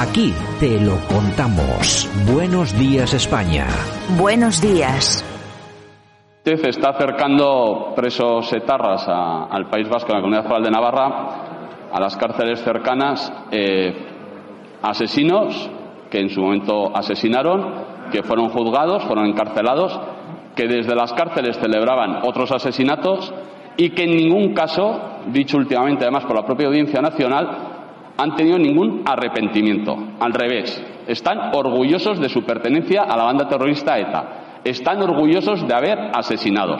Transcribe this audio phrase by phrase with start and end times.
[0.00, 2.08] Aquí te lo contamos.
[2.32, 3.66] Buenos días España.
[4.16, 5.24] Buenos días.
[6.36, 11.98] Usted está acercando presos etarras al País Vasco, a la Comunidad Foral de Navarra, a
[11.98, 14.06] las cárceles cercanas, eh,
[14.82, 15.68] asesinos
[16.08, 19.98] que en su momento asesinaron, que fueron juzgados, fueron encarcelados,
[20.54, 23.34] que desde las cárceles celebraban otros asesinatos
[23.76, 25.00] y que en ningún caso,
[25.32, 27.67] dicho últimamente además por la propia Audiencia Nacional,
[28.18, 29.96] han tenido ningún arrepentimiento.
[30.18, 34.60] Al revés, están orgullosos de su pertenencia a la banda terrorista ETA.
[34.64, 36.76] Están orgullosos de haber asesinado.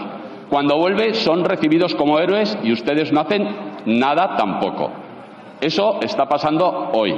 [0.51, 3.47] Cuando vuelve son recibidos como héroes y ustedes no hacen
[3.87, 4.91] nada tampoco.
[5.61, 7.15] Eso está pasando hoy.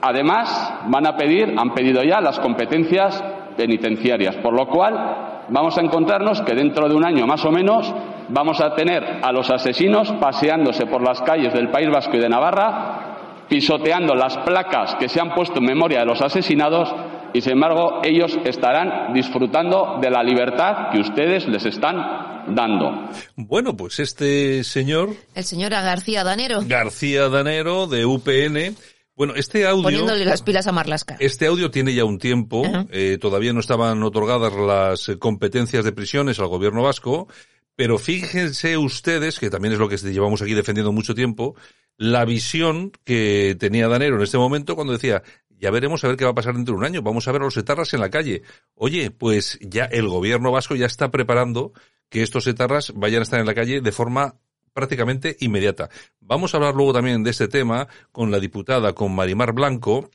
[0.00, 3.22] Además, van a pedir, han pedido ya las competencias
[3.56, 7.92] penitenciarias, por lo cual vamos a encontrarnos que dentro de un año más o menos
[8.28, 12.28] vamos a tener a los asesinos paseándose por las calles del País Vasco y de
[12.28, 16.92] Navarra, pisoteando las placas que se han puesto en memoria de los asesinados
[17.32, 23.10] y, sin embargo, ellos estarán disfrutando de la libertad que ustedes les están dando.
[23.36, 25.10] Bueno, pues este señor...
[25.34, 26.60] El señor García Danero.
[26.66, 28.76] García Danero, de UPN.
[29.16, 29.82] Bueno, este audio...
[29.82, 31.16] Poniéndole las pilas a Marlasca.
[31.20, 32.62] Este audio tiene ya un tiempo.
[32.90, 37.28] eh, todavía no estaban otorgadas las competencias de prisiones al gobierno vasco.
[37.76, 41.54] Pero fíjense ustedes, que también es lo que llevamos aquí defendiendo mucho tiempo,
[41.98, 45.22] la visión que tenía Danero en este momento cuando decía,
[45.58, 47.42] ya veremos a ver qué va a pasar dentro de un año, vamos a ver
[47.42, 48.42] a los etarras en la calle.
[48.74, 51.72] Oye, pues ya el gobierno vasco ya está preparando
[52.08, 54.36] que estos etarras vayan a estar en la calle de forma
[54.72, 55.88] prácticamente inmediata.
[56.20, 60.10] Vamos a hablar luego también de este tema con la diputada, con Marimar Blanco,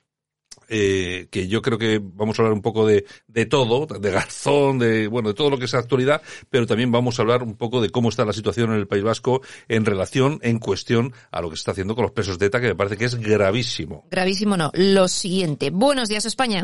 [0.73, 4.79] eh, que yo creo que vamos a hablar un poco de, de todo, de Garzón,
[4.79, 7.81] de, bueno, de todo lo que es actualidad, pero también vamos a hablar un poco
[7.81, 11.49] de cómo está la situación en el País Vasco en relación, en cuestión a lo
[11.49, 14.05] que se está haciendo con los presos de ETA, que me parece que es gravísimo.
[14.09, 14.71] Gravísimo no.
[14.73, 15.71] Lo siguiente.
[15.71, 16.63] Buenos días, España.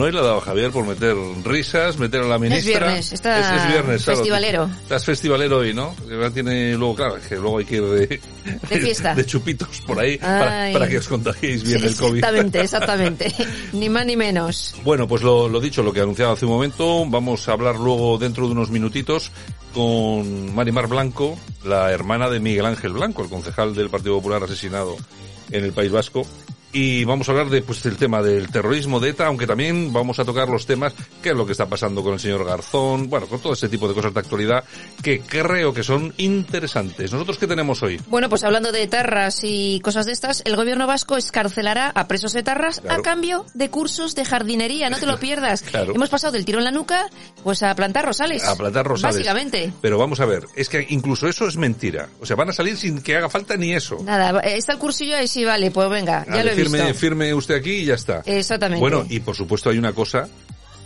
[0.00, 2.86] Bueno, hoy le ha dado Javier por meter risas, meter a la ministra.
[2.86, 4.18] viernes, está es, es viernes, claro.
[4.18, 4.70] festivalero.
[4.82, 5.94] Estás festivalero hoy, ¿no?
[6.32, 8.20] Tiene luego, claro, que luego hay que ir de,
[8.70, 9.14] De fiesta.
[9.16, 12.16] de chupitos por ahí para que os contagiéis bien el COVID.
[12.16, 13.34] Exactamente, exactamente.
[13.74, 14.74] ni más ni menos.
[14.84, 18.16] Bueno, pues lo, lo dicho, lo que anunciaba hace un momento, vamos a hablar luego
[18.16, 19.30] dentro de unos minutitos
[19.74, 24.96] con Marimar Blanco, la hermana de Miguel Ángel Blanco, el concejal del Partido Popular asesinado
[25.50, 26.26] en el País Vasco.
[26.72, 30.18] Y vamos a hablar de, pues, del tema del terrorismo de ETA, aunque también vamos
[30.20, 33.26] a tocar los temas, qué es lo que está pasando con el señor Garzón, bueno,
[33.26, 34.64] con todo ese tipo de cosas de actualidad
[35.02, 37.12] que creo que son interesantes.
[37.12, 38.00] ¿Nosotros qué tenemos hoy?
[38.08, 42.34] Bueno, pues hablando de etarras y cosas de estas, el gobierno vasco escarcelará a presos
[42.34, 43.00] etarras Claro.
[43.00, 44.90] a cambio de cursos de jardinería.
[44.90, 45.62] No te lo pierdas.
[45.62, 45.94] Claro.
[45.94, 47.06] Hemos pasado del tiro en la nuca,
[47.42, 48.44] pues a plantar rosales.
[48.44, 49.16] A plantar rosales.
[49.16, 49.72] Básicamente.
[49.80, 52.08] Pero vamos a ver, es que incluso eso es mentira.
[52.20, 53.98] O sea, van a salir sin que haga falta ni eso.
[54.04, 56.98] Nada, eh, está el cursillo ahí, sí, vale, pues venga, ya lo he firme, visto.
[56.98, 58.22] firme usted aquí y ya está.
[58.26, 58.80] Exactamente.
[58.80, 60.28] Bueno, y por supuesto hay una cosa,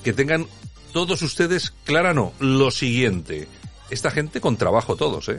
[0.02, 0.46] que tengan
[0.92, 3.48] todos ustedes clara no, lo siguiente.
[3.90, 5.36] Esta gente con trabajo todos, ¿eh?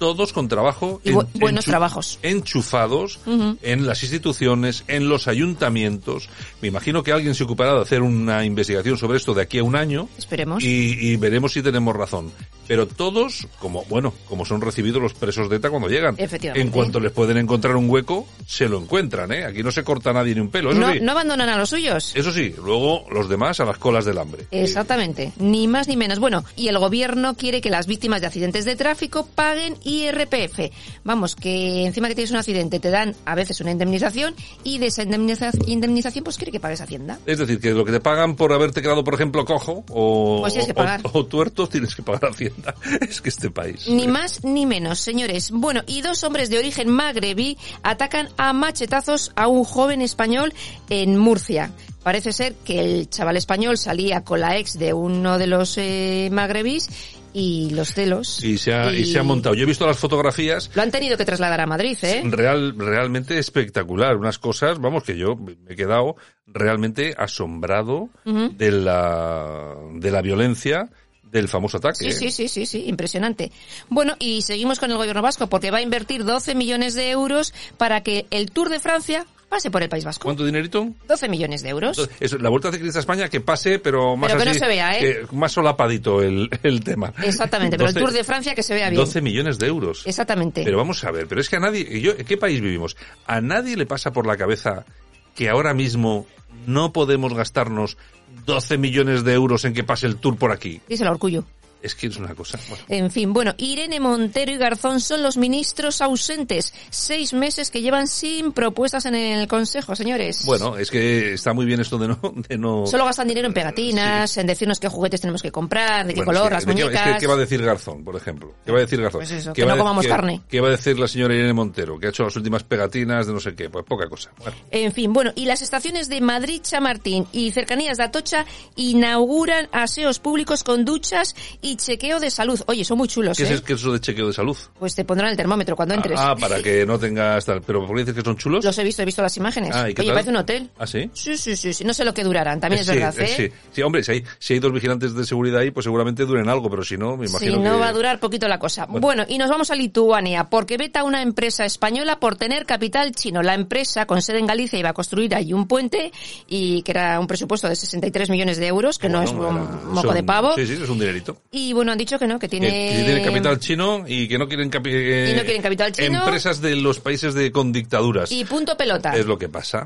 [0.00, 0.98] Todos con trabajo.
[1.04, 2.18] Y bu- buenos trabajos.
[2.22, 3.18] Enchufados
[3.62, 6.30] en las instituciones, en los ayuntamientos.
[6.62, 9.62] Me imagino que alguien se ocupará de hacer una investigación sobre esto de aquí a
[9.62, 10.08] un año.
[10.16, 10.64] Esperemos.
[10.64, 12.32] Y, y veremos si tenemos razón.
[12.66, 16.14] Pero todos, como, bueno, como son recibidos los presos de ETA cuando llegan.
[16.16, 16.60] Efectivamente.
[16.66, 19.44] En cuanto les pueden encontrar un hueco, se lo encuentran, ¿eh?
[19.44, 20.70] Aquí no se corta nadie ni un pelo.
[20.70, 21.00] Eso no, sí.
[21.02, 22.12] no abandonan a los suyos.
[22.14, 24.46] Eso sí, luego los demás a las colas del hambre.
[24.52, 26.20] Exactamente, ni más ni menos.
[26.20, 30.70] Bueno, y el gobierno quiere que las víctimas de accidentes de tráfico paguen IRPF.
[31.04, 34.34] Vamos, que encima que tienes un accidente te dan a veces una indemnización
[34.64, 37.18] y de esa indemniza- indemnización pues quiere que pagues Hacienda.
[37.26, 40.52] Es decir, que lo que te pagan por haberte quedado, por ejemplo, cojo o, Pues
[40.52, 41.00] tienes que o- pagar.
[41.12, 42.74] o tuerto, tienes que pagar Hacienda.
[43.00, 43.88] Es que este país.
[43.88, 45.50] Ni más ni menos, señores.
[45.50, 50.52] Bueno, y dos hombres de origen magrebí atacan a machetazos a un joven español
[50.88, 51.72] en Murcia.
[52.02, 56.28] Parece ser que el chaval español salía con la ex de uno de los eh,
[56.32, 56.88] magrebís
[57.32, 58.42] y los celos.
[58.42, 59.04] Y se, ha, y...
[59.04, 59.54] se ha montado.
[59.54, 60.70] Yo he visto las fotografías.
[60.74, 62.22] Lo han tenido que trasladar a Madrid, ¿eh?
[62.24, 64.16] Real, realmente espectacular.
[64.16, 66.16] Unas cosas, vamos, que yo me he quedado
[66.46, 70.90] realmente asombrado de la, de la violencia
[71.30, 71.96] del famoso ataque.
[71.96, 72.12] Sí, ¿eh?
[72.12, 73.52] sí, sí, sí, sí, impresionante.
[73.88, 77.54] Bueno, y seguimos con el gobierno vasco porque va a invertir 12 millones de euros
[77.76, 80.24] para que el Tour de Francia pase por el País Vasco.
[80.24, 80.88] ¿Cuánto dinerito?
[81.06, 81.98] 12 millones de euros.
[81.98, 84.98] Entonces, la Vuelta Ciclista a España que pase, pero más Pero que no se vea,
[84.98, 85.26] ¿eh?
[85.28, 87.12] que más solapadito el, el tema.
[87.22, 89.00] Exactamente, pero el 12 Tour de Francia que se vea bien.
[89.00, 90.06] 12 millones de euros.
[90.06, 90.62] Exactamente.
[90.64, 92.96] Pero vamos a ver, pero es que a nadie, yo, ¿en qué país vivimos?
[93.26, 94.86] A nadie le pasa por la cabeza
[95.34, 96.26] que ahora mismo
[96.66, 97.98] no podemos gastarnos
[98.46, 100.80] 12 millones de euros en que pase el tour por aquí.
[100.88, 101.44] Díselo a Orgullo.
[101.82, 102.58] Es que es una cosa.
[102.68, 102.84] bueno.
[102.88, 106.74] En fin, bueno, Irene Montero y Garzón son los ministros ausentes.
[106.90, 110.44] Seis meses que llevan sin propuestas en el Consejo, señores.
[110.44, 112.20] Bueno, es que está muy bien esto de no...
[112.48, 116.14] De no Solo gastan dinero en pegatinas, en decirnos qué juguetes tenemos que comprar, de
[116.14, 117.06] qué Bueno, color, las ¿de qué- muñecas.
[117.06, 118.54] es que, ¿qué va a decir Garzón, por ejemplo?
[118.64, 119.20] ¿Qué va a decir Garzón?
[119.20, 120.42] Pues eso, ¿Qué que no comamos carne.
[120.48, 121.98] ¿Qué va a decir la señora Irene Montero?
[121.98, 123.70] Que ha hecho las últimas pegatinas de no sé qué.
[123.70, 124.30] Pues poca cosa.
[124.38, 124.54] Bueno.
[124.70, 128.44] En fin, bueno, y las estaciones de Madrid, Chamartín y cercanías de Atocha
[128.76, 132.60] inauguran aseos públicos con duchas y chequeo de salud.
[132.66, 133.52] Oye, son muy chulos, ¿Qué ¿eh?
[133.54, 134.56] es, qué es eso de chequeo de salud?
[134.78, 136.18] Pues te pondrán el termómetro cuando entres.
[136.20, 137.62] Ah, para que no tengas tal.
[137.62, 138.64] ¿Pero por qué dices que son chulos?
[138.64, 139.74] Los he visto, he visto las imágenes.
[139.74, 140.14] Ah, ¿y qué Oye, tal?
[140.14, 140.70] parece un hotel.
[140.78, 141.10] ¿Ah, sí?
[141.12, 141.84] Sí, sí, sí, sí.
[141.84, 143.34] No sé lo que durarán, también es verdad, eh, ¿eh?
[143.36, 146.48] Sí, sí, hombre, si hay, si hay dos vigilantes de seguridad ahí, pues seguramente duren
[146.48, 147.78] algo, pero si no, me imagino Si no que...
[147.80, 148.86] va a durar poquito la cosa.
[148.86, 149.24] Bueno.
[149.28, 153.42] y nos vamos a Lituania, porque veta una empresa española por tener capital chino.
[153.42, 156.12] La empresa, con sede en Galicia, iba a construir allí un puente
[156.48, 159.92] y que era un presupuesto de 63 millones de euros, que no es Bueno, un
[159.94, 160.54] moco de pavo.
[160.54, 161.36] Sí, sí, es un dinerito.
[161.50, 162.68] Y bueno, han dicho que no, que Que, tiene...
[162.96, 164.70] que tiene capital chino y que no quieren...
[164.70, 166.18] capi- eh, Y no quieren capital chino.
[166.24, 168.30] Empresas de los países de con dictaduras.
[168.32, 169.16] Y punto pelota.
[169.16, 169.84] Es lo que pasa.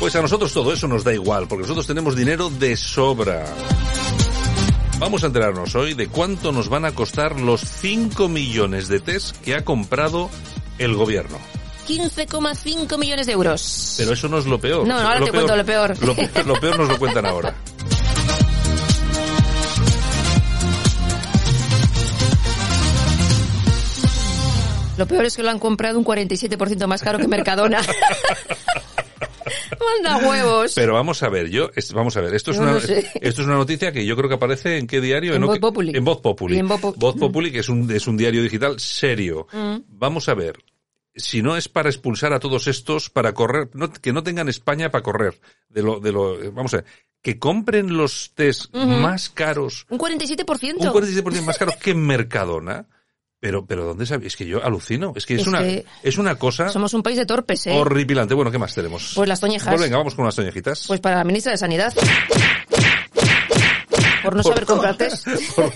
[0.00, 3.44] Pues a nosotros todo eso nos da igual, porque nosotros tenemos dinero de sobra.
[4.98, 9.36] Vamos a enterarnos hoy de cuánto nos van a costar los 5 millones de test
[9.38, 10.30] que ha comprado
[10.78, 11.38] el gobierno.
[11.88, 13.94] 15,5 millones de euros.
[13.96, 14.86] Pero eso no es lo peor.
[14.86, 15.96] No, no, ahora Lo te cuento lo peor.
[16.04, 17.54] Lo, peor- lo peor nos lo cuentan ahora.
[24.96, 27.80] Lo peor es que lo han comprado un 47% más caro que Mercadona.
[30.04, 30.72] Manda huevos.
[30.74, 33.08] Pero vamos a ver, yo, es- vamos a ver, esto es, Yo una, no sé.
[33.20, 35.34] esto es una noticia que yo creo que aparece en qué diario?
[35.34, 35.46] En ¿No?
[35.46, 35.96] Voz Populi.
[35.96, 36.58] En Voz Populi.
[36.58, 39.46] En Voz Voz Populi, que es un, es un diario digital serio.
[39.52, 39.76] Mm.
[39.88, 40.56] Vamos a ver,
[41.18, 44.90] si no es para expulsar a todos estos, para correr, no- que no tengan España
[44.90, 45.38] para correr.
[45.68, 46.86] De lo, de lo, vamos a ver,
[47.20, 50.74] que compren los test más caros, Un 47%.
[50.78, 52.86] un 47% más caros que en Mercadona.
[53.40, 54.32] Pero, pero ¿dónde sabéis?
[54.32, 55.12] Es que yo alucino.
[55.14, 57.72] Es que es, Es una, que es una cosa Somos un país de torpes, ¿eh?
[57.72, 58.34] horripilante.
[58.34, 59.12] Bueno, ¿qué más tenemos?
[59.14, 59.68] Pues las toñejas.
[59.68, 60.86] Pues venga, vamos con las toñejitas.
[60.88, 61.94] Pues para la ministra de Sanidad.
[64.28, 65.26] Por no saber comprar test.
[65.56, 65.72] por,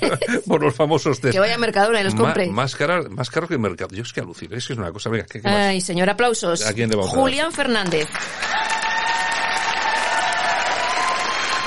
[0.47, 1.33] por los famosos test.
[1.33, 2.47] Que vaya a Mercadona y los Ma- compre.
[2.49, 3.95] más, cara, más caro que el mercado.
[3.95, 4.57] Yo es que alucino.
[4.57, 5.09] Es que es una cosa.
[5.11, 5.49] Venga, ¿qué, qué?
[5.49, 6.65] Ay, señor, aplausos.
[6.67, 7.23] ¿A quién le vamos a dar?
[7.23, 8.09] Julián Fernández.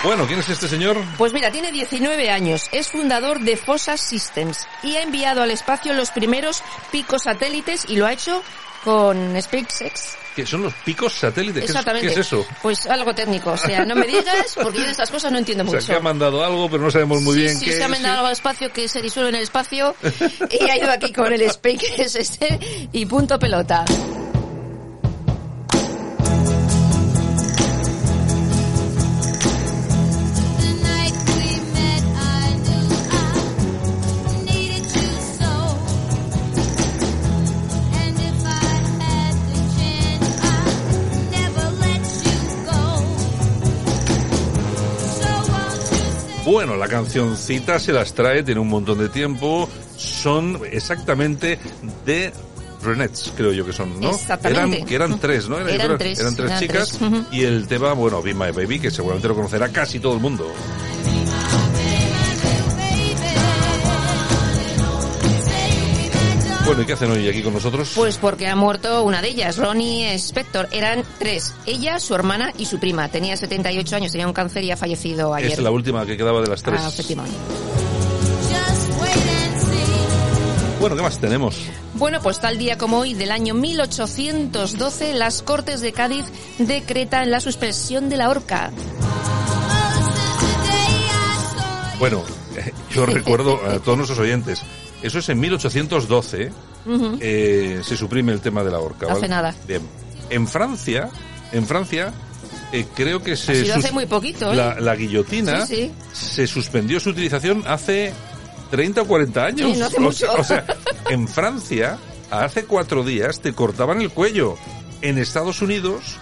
[0.03, 0.97] Bueno, ¿quién es este señor?
[1.17, 5.93] Pues mira, tiene 19 años, es fundador de Fossa Systems y ha enviado al espacio
[5.93, 6.61] los primeros
[6.91, 8.43] picos satélites y lo ha hecho
[8.85, 10.15] con SpaceX.
[10.35, 11.61] Que son los picos satélites.
[11.61, 12.07] ¿Qué es, Exactamente.
[12.07, 12.45] qué es eso?
[12.61, 15.63] Pues algo técnico, o sea, no me digas, porque yo de estas cosas no entiendo
[15.63, 15.81] O mucho.
[15.81, 17.87] sea, que ha mandado algo, pero no sabemos muy sí, bien sí, qué se ha
[17.87, 19.95] mandado algo al espacio que se disuelve en el espacio
[20.51, 22.59] y ha ido aquí con el SpaceX este
[22.91, 23.85] y punto pelota.
[46.45, 49.67] Bueno, la cancioncita se las trae, tiene un montón de tiempo.
[49.97, 51.57] Son exactamente
[52.05, 52.31] de
[52.83, 54.11] Renettes, creo yo que son, ¿no?
[54.11, 54.77] Exactamente.
[54.77, 55.57] Eran, que eran tres, ¿no?
[55.57, 56.97] Eran tres, Eran tres eran chicas.
[56.99, 57.11] tres.
[57.31, 60.47] Y el tema, bueno, Be My Baby, que seguramente lo conocerá casi todo el mundo.
[66.65, 67.91] Bueno, ¿y qué hacen hoy aquí con nosotros?
[67.95, 70.67] Pues porque ha muerto una de ellas, Ronnie Spector.
[70.72, 73.07] Eran tres, ella, su hermana y su prima.
[73.07, 75.51] Tenía 78 años, tenía un cáncer y ha fallecido ayer.
[75.51, 76.81] es la última que quedaba de las tres.
[76.84, 77.38] Ah, efectivamente.
[80.79, 81.55] Bueno, ¿qué más tenemos?
[81.93, 86.25] Bueno, pues tal día como hoy, del año 1812, las Cortes de Cádiz
[86.57, 88.72] decretan la suspensión de la horca.
[92.00, 92.24] Bueno,
[92.91, 94.62] yo recuerdo a todos nuestros oyentes,
[95.05, 96.51] eso es en 1812,
[97.19, 99.07] eh, se suprime el tema de la horca.
[99.12, 99.53] Hace nada.
[99.67, 99.81] Bien.
[100.29, 101.09] En Francia,
[101.51, 102.13] en Francia,
[102.71, 103.51] eh, creo que se...
[103.51, 104.55] Ha sido sus- hace muy poquito, ¿eh?
[104.55, 106.29] La, la guillotina Sí, sí.
[106.33, 108.13] se suspendió su utilización hace
[108.71, 109.71] 30 o 40 años.
[109.74, 110.33] Sí, no hace O mucho.
[110.33, 110.65] O sea,
[111.09, 111.97] en Francia,
[112.31, 114.55] hace cuatro días te cortaban el cuello.
[115.01, 116.17] En Estados Unidos,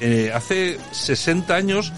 [0.00, 1.92] eh, hace 60 años,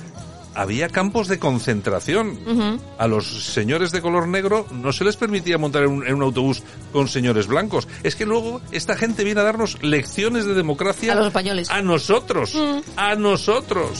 [0.55, 2.81] había campos de concentración.
[2.99, 6.23] A los señores de color negro no se les permitía montar en un, en un
[6.23, 7.89] autobús con señores blancos.
[8.03, 11.71] Es que luego esta gente viene a darnos lecciones de democracia A los españoles.
[11.71, 12.57] a nosotros,
[12.97, 13.99] a nosotros.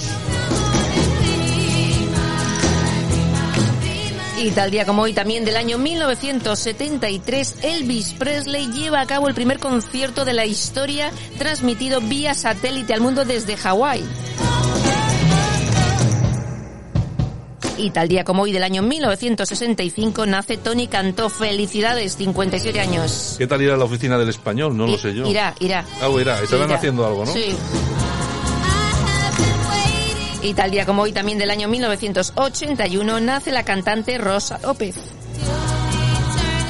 [4.43, 9.35] Y tal día como hoy, también del año 1973, Elvis Presley lleva a cabo el
[9.35, 14.03] primer concierto de la historia transmitido vía satélite al mundo desde Hawái.
[17.81, 21.31] Y tal día como hoy del año 1965 nace Tony Cantó.
[21.31, 23.37] Felicidades, 57 años.
[23.39, 24.77] ¿Qué tal ir a la oficina del español?
[24.77, 25.27] No lo sé yo.
[25.27, 25.87] Irá, irá.
[26.03, 26.41] Ah, irá.
[26.43, 26.77] Estarán Irá.
[26.77, 27.33] haciendo algo, ¿no?
[27.33, 27.55] Sí.
[30.43, 34.97] Y tal día como hoy, también del año 1981, nace la cantante Rosa López.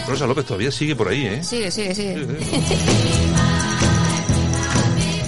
[0.06, 1.42] Rosa López todavía sigue por ahí, ¿eh?
[1.42, 2.26] Sigue, sigue, sigue.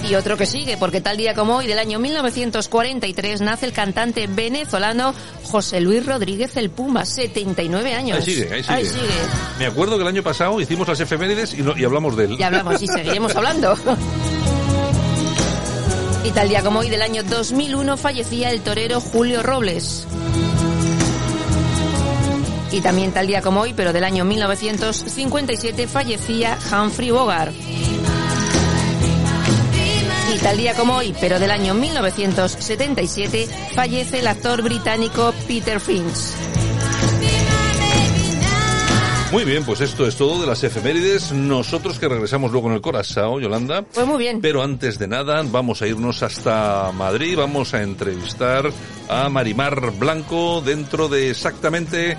[0.09, 4.27] Y otro que sigue, porque tal día como hoy, del año 1943, nace el cantante
[4.27, 8.17] venezolano José Luis Rodríguez el Puma, 79 años.
[8.19, 9.07] Ahí sigue, ahí sigue.
[9.59, 12.35] Me acuerdo que el año pasado hicimos las efemérides y, no- y hablamos de él.
[12.37, 13.75] Y hablamos y seguiremos hablando.
[16.25, 20.05] Y tal día como hoy del año 2001 fallecía el torero Julio Robles.
[22.71, 27.53] Y también tal día como hoy, pero del año 1957, fallecía Humphrey Bogart.
[30.43, 36.33] Tal día como hoy, pero del año 1977, fallece el actor británico Peter Finch.
[39.31, 41.31] Muy bien, pues esto es todo de las efemérides.
[41.31, 43.83] Nosotros que regresamos luego en el Corazao, Yolanda.
[43.83, 44.41] Pues muy bien.
[44.41, 47.37] Pero antes de nada, vamos a irnos hasta Madrid.
[47.37, 48.69] Vamos a entrevistar
[49.07, 52.15] a Marimar Blanco dentro de exactamente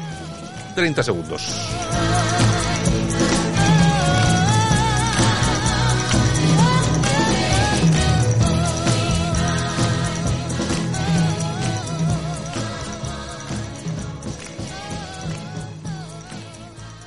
[0.75, 1.43] 30 segundos.